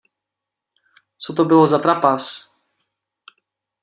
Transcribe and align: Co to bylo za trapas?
Co 1.17 1.33
to 1.33 1.45
bylo 1.45 1.67
za 1.67 1.79
trapas? 1.79 2.55